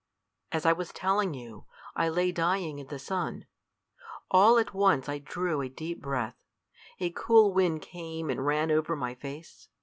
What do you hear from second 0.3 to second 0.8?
As I